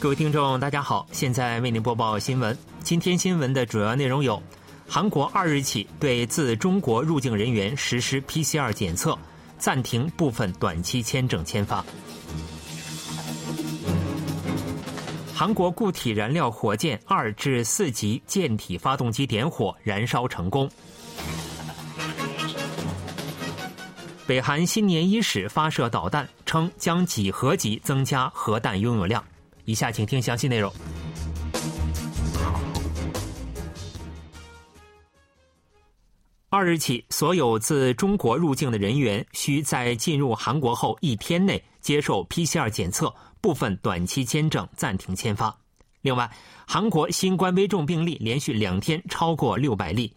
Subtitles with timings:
[0.00, 2.56] 各位听众，大家好，现在为您播报新闻。
[2.82, 4.42] 今天新闻的主要内容有：
[4.88, 9.18] 韩国二日起对自中国入境人员实施 PCR 检测，
[9.58, 11.84] 暂停部分短期签证签发；
[15.34, 20.66] 韩国固体燃料火箭二至四级舰体发动机点火燃烧成功；
[24.26, 29.22] 北韩新年伊始发射导弹，称将几何级增加核弹拥有量。
[29.70, 30.72] 以下请听详细内容。
[36.48, 45.56] 二日起，所有自中国入境的人员需在进入韩国后一天内接受 PCR 检测，部分短期签证暂停签发。
[46.00, 46.28] 另外，
[46.66, 50.12] 韩国新冠危重病例连续两天超过六百例。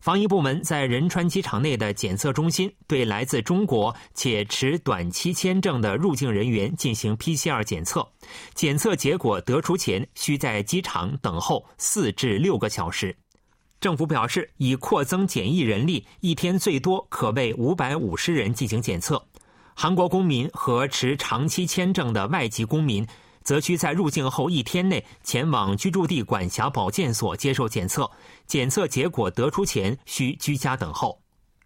[0.00, 8.06] 防疫部门在仁川机场内的检测中心对来自中国且持短期签证的入境人员进行 PCR 检测，
[8.54, 13.14] 检测结果得出前需在机场等候四至六个小时。
[13.80, 19.22] 政府表示，已扩增检疫人力，一天最多可为五百五十人进行检测。
[19.74, 23.06] 韩国公民和持长期签证的外籍公民。
[23.48, 28.10] 则需在入境后一天内前往居住地管辖保健所接受检测，
[28.46, 31.18] 检测结果得出前需居家等候。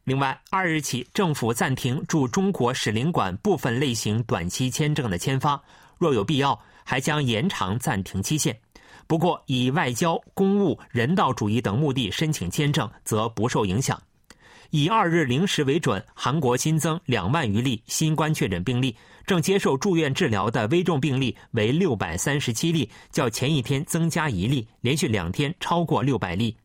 [0.04, 5.60] 另外，二日起，政府暂停驻中国使领馆部分类型短期签证的签发，
[5.98, 8.56] 若有必要，还将延长暂停期限。
[9.08, 14.00] 不过，以外交、公务、人道主义等目的申请签证则不受影响。
[14.70, 26.56] 以二日零时为准，韩国新增两万余例新冠确诊病例，正接受住院治疗的危重病例为六百三十七例，较前一天增加一例，连续两天超过六百例。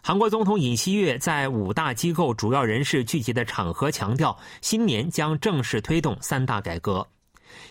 [0.00, 7.06] 韩国总统尹锡悦在五大机构主要人士聚集的场合强调，新年将正式推动三大改革。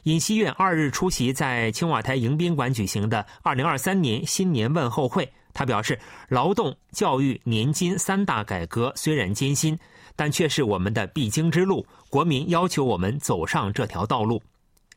[0.04, 5.28] 尹锡悦二日出席在青瓦台迎宾馆举行的二零二三年新年问候会。
[5.54, 9.76] 他表示，劳动、教育、年金三大改革虽然艰辛，
[10.18, 11.88] 但却是我们的必经之路。
[12.10, 14.44] 国民要求我们走上这条道路。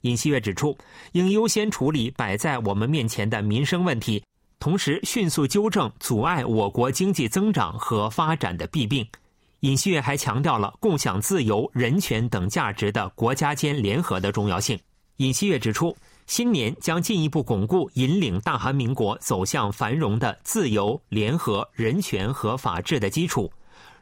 [0.01, 0.77] 尹锡悦指出，
[1.13, 4.25] 应优先处理摆在我们面前的民生问题，
[4.59, 9.07] 同时迅速纠正阻碍我国经济增长和发展的弊病。
[9.61, 14.77] 尹锡悦还强调了共享自由、人权等价值的国家间联合的重要性。
[15.19, 15.97] 尹锡悦指出。
[16.27, 23.53] 新年将进一步巩固引领大韩民国走向繁荣的自由、联合、人权和法治的基础。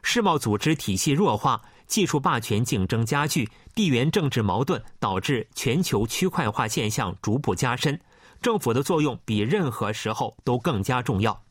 [0.01, 7.99] 世贸组织体系弱化，技术霸权竞争加剧，地缘政治矛盾导致全球区块化现象逐步加深。
[8.41, 11.43] 政府的作用比任何时候都更加重要。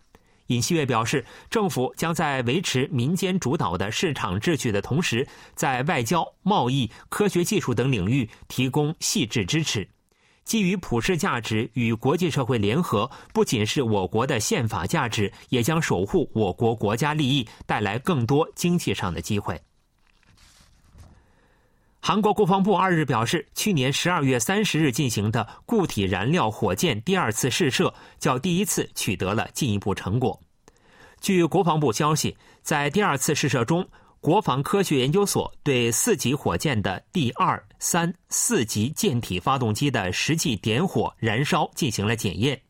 [0.47, 9.87] 尹锡悦表示，政府将在维持民间主导的市场秩序的同时，在外交、贸易、科学技术等领域提供细致支持。
[10.49, 19.61] 基于普世价值与国际社会联合，不仅是我国的宪法价值，也将守护我国国家利益，带来更多经济上的机会。
[22.01, 30.41] 韩国国防部二日表示，去年十二月三十日进行的固体燃料火箭第二次试射，较第一次取得了进一步成果。
[31.21, 33.87] 据国防部消息，在第二次试射中。
[34.21, 42.61] 国防科学研究所对四级火箭的第二、三、四级舰体发动机的实际点火燃烧进行了检验。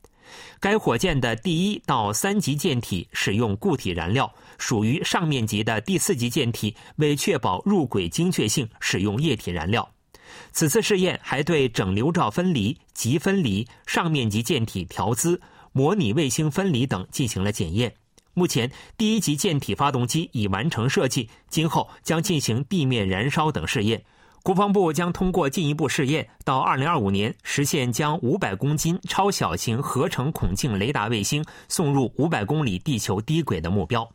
[0.60, 9.88] 该火箭的第一到三级舰体使用固体燃料，属于上面级的第四级舰体为确保入轨精确性，使用液体燃料。
[10.52, 15.40] 此次试验还对整流罩分离、极分离、上面级舰体调姿、
[15.72, 17.94] 模拟卫星分离等进行了检验。
[18.34, 24.04] 目前，第一级舰体发动机已完成设计，今后将进行地面燃烧等试验。
[24.48, 34.08] 国防部将通过进一步试验，到2025年实现将500公斤超小型合成孔径雷达卫星送入500公里地球低轨的目标。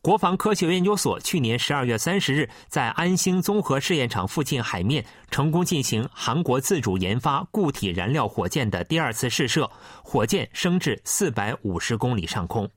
[0.00, 9.68] 国防科学研究所去年12月30日在安星综合试验场附近海面成功进行韩国自主研发固体燃料火箭的第二次试射，
[10.04, 12.70] 火箭升至450公里上空。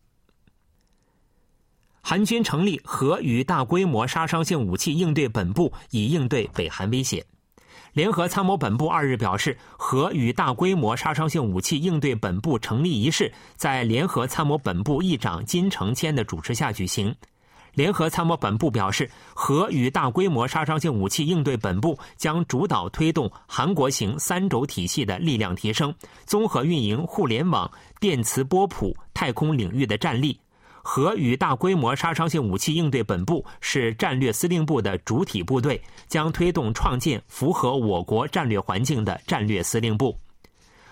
[2.05, 7.25] 韩军成立核与大规模杀伤性武器应对本部，以应对北韩威胁。
[7.93, 17.15] 联合参谋本部二日表示，核与大规模杀伤性武器应对本部成立仪式在联合参谋本部议长金成谦的主持下举行。
[17.73, 25.95] 联合参谋本部表示，核与大规模杀伤性武器应对本部将主导推动韩国型三轴体系的力量提升，
[26.25, 27.71] 综合运营互联网、
[28.01, 30.37] 电磁波谱、太空领域的战力。
[30.85, 40.15] 核与大规模杀伤性武器应对本部是战略司令部的主体部队，将推动创建符合我国战略环境的战略司令部。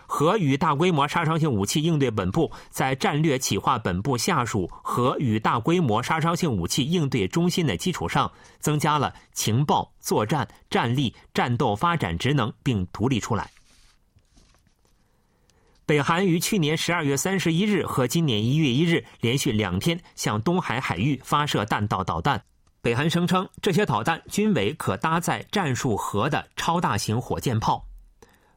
[0.08, 8.30] 核与大规模杀伤性武器应对本部在战略企划本部下属核与大规模杀伤性武器应对中心的基础上，
[8.60, 13.50] 增加了情报、作战、战力、战斗发展职能，并独立出来。
[15.92, 22.42] 北韩于去年十二月三十一日和今年一月一日连续两天向东海海域发射弹道导弹。
[22.82, 27.86] 北韩声称，这些导弹均为可搭载战术核的超大型火箭炮。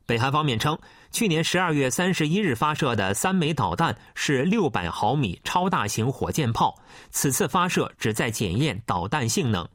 [0.06, 0.78] 北韩方面称，
[1.10, 9.69] 去年十二月三十一日发射的三枚导弹是六百毫米超大型火箭炮，此次发射旨在检验导弹性能。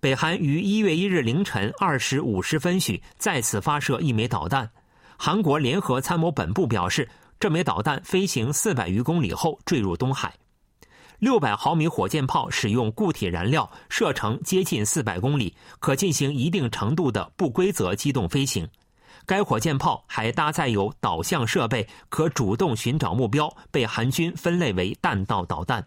[0.00, 4.70] 北韩于一月一日凌晨二时五十分许再次发射一枚导弹。
[5.22, 7.06] 韩国联合参谋本部表示，
[7.38, 10.32] 这枚导弹飞行四百余公里后坠入东海。
[11.18, 18.66] 六百毫米火箭炮使用固体燃料，射程接近四百公里，可进行一定程度的不规则机动飞行。
[19.26, 25.86] 该火箭炮还搭载有导向设备，可主动寻找目标，被韩军分类为弹道导弹。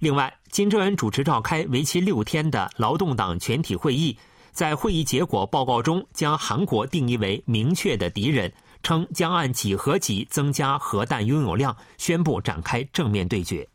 [0.00, 4.18] 另外，金正恩主持召开为期六天的劳动党全体会议。
[4.60, 8.52] 在会议结果报告中，将韩国定义为明确的敌人，
[8.82, 13.66] 称将按几何级增加核弹拥有量，宣布展开正面对决。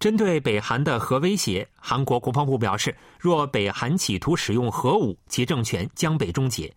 [0.00, 6.74] 针对北韩的核威胁，韩国国防部表示，若北韩企图使用核武，其政权将被终结。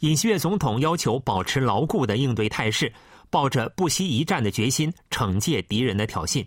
[0.00, 2.92] 尹锡悦总统要求保持牢固的应对态势，
[3.30, 6.44] 抱着不惜一战的决心，惩戒敌人的挑衅。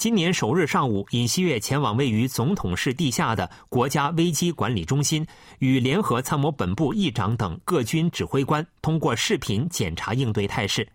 [0.00, 5.26] 今年首日上午，尹锡悦前往位于总统室地下的国家危机管理中心，
[5.58, 10.88] 与联合参谋本部议长等各军指挥官通过视频检查应对态势。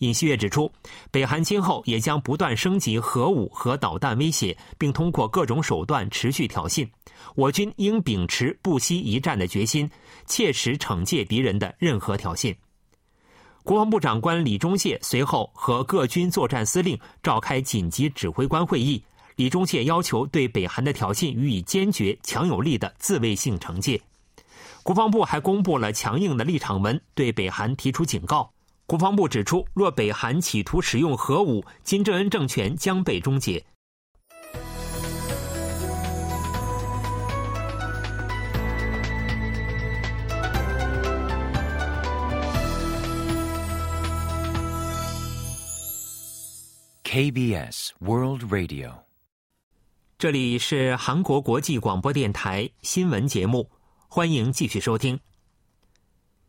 [0.00, 0.70] 尹锡悦指出，
[1.10, 6.86] 北韩今后也将不断升级核武和导弹威胁，并通过各种手段持续挑衅。
[7.34, 9.90] 我军应秉持不惜一战的决心，
[10.26, 12.54] 切实惩戒敌人的任何挑衅。
[13.64, 19.02] 国防部长官李忠谢随后和各军作战司令召开紧急指挥官会议。
[19.36, 24.00] 李忠谢要求对北韩的挑衅予以坚决、强有力的自卫性惩戒。
[24.82, 28.50] 国防部还公布了强硬的立场文，对北韩提出警告。
[28.84, 33.64] 国防部指出，若北韩企图使用核武，金正恩政权将被终结。
[47.14, 48.90] KBS World Radio，
[50.16, 53.70] 这里是韩国国际广播电台新闻节目，
[54.08, 55.20] 欢迎继续收听。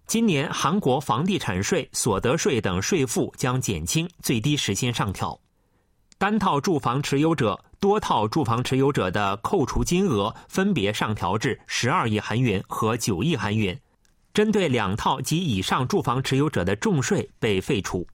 [0.07, 5.37] 今年韩国房地产税、所得税等税负将减轻，最低时薪上调。
[6.17, 13.77] 单套住房持有者、多套住房持有者的扣除金额分别上调至十二亿韩元和九亿韩元。
[14.33, 18.07] 针对两套及以上住房持有者的重税被废除。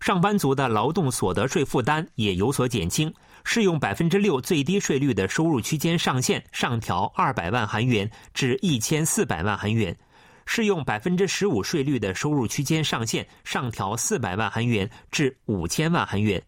[0.00, 3.12] 上班族的劳动所得税负担也有所减轻，
[3.44, 9.96] 适用百分之六最低税率的收入区间上限上调二百万韩元至一千四百万韩元，
[10.46, 16.42] 适用百分之十五税率的收入区间上限上调四百万韩元至五千万韩元，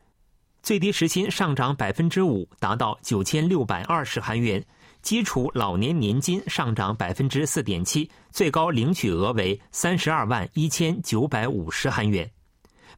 [0.62, 4.64] 最低时薪上涨百分之五，达到九千六百二十韩元，
[5.03, 12.31] 基础老年年金上涨百分之四点七，最高领取额为三十二万一千九百五十韩元。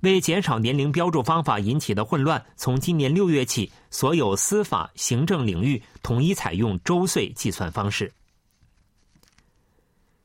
[0.02, 8.12] 为减少年龄标注方法引起的混乱，从今年六月起，所有司法、行政领域统一采用周岁计算方式。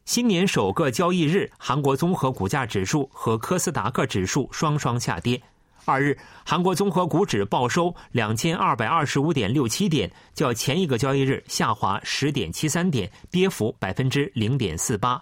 [0.06, 5.40] 新年首个交易日，韩国综合股价指数和科斯达克指数双双下跌。
[5.86, 15.22] 二日，韩国综合股指报收两千二百二十五点六七点，较前一个交易日下滑十点七三点，跌幅百分之零点四八。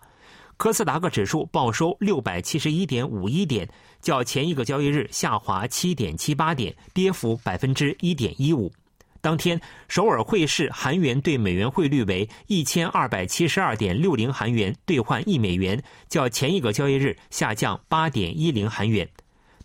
[0.58, 3.70] 科斯达克指数报收六百七十一点五一点，
[4.02, 8.72] 较前一个交易日下滑七点七八点，跌幅百分之一点一五。
[9.20, 19.10] 当天，首尔汇市韩元对美元汇率为一千二百七十二点六零韩元兑换一美元，较前一个交易日下降八点一零韩元。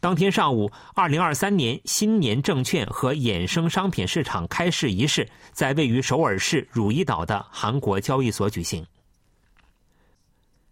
[0.01, 8.85] 当天上午，二零二三年新年证券和衍生商品市场开市仪式在位于首尔市汝矣岛的韩国交易所举行。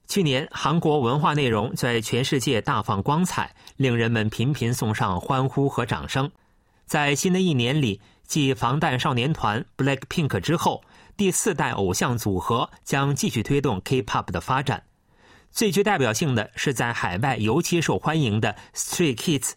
[0.09, 6.31] 去年，韩国文化内容在全世界大放光彩，令人们频频送上欢呼和掌声。
[6.87, 10.83] 在新的一年里，继防弹少年团 BLACKPINK 之后，
[11.15, 14.83] 第四代偶像组合将继续推动 K-pop 的发展。
[15.51, 19.53] 最具代表性的是在海外尤其受欢迎的 Stray Kids。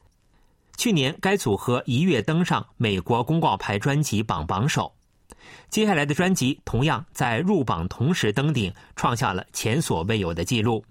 [0.75, 4.93] 去年，该组合一跃登上美国公告牌专辑榜榜首。
[5.69, 10.83] 接下来的专辑同样在入榜同时登顶，创下了前所未有的记录。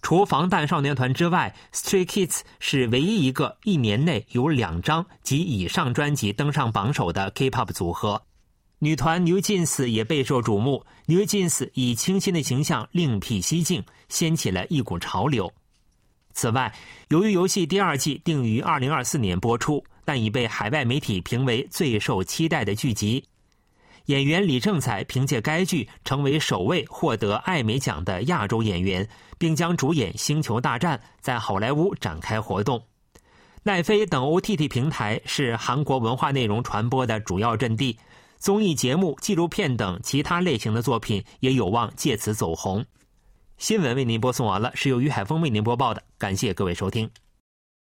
[0.00, 8.20] 除防弹少年团之外，Stray Kids 是唯一一个一年内有两张及以上专辑登上榜首的 K-pop 组合。
[8.80, 15.52] 女团 New Jeans 也备受瞩目，New Jeans 以清新的形象另辟蹊径，掀起了一股潮流。
[16.32, 16.74] 此外，
[17.08, 23.22] 由于游戏第二季定于二零二四年播出，但已被海外媒体评为最受期待的剧集。
[24.06, 32.82] 演员李正宰凭借该剧成为首位获得艾美奖的亚洲演员，并将主演《星球大战》在好莱坞展开活动。
[33.62, 37.96] 奈飞等 OTT 平台是韩国文化内容传播的主要阵地，
[38.38, 42.84] 综艺节目、纪录片等其他类型的作品也有望借此走红。
[43.58, 47.08] 新闻为您播送完了，是由于海峰为您播报的，感谢各位收听。